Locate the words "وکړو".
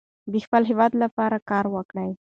1.75-2.07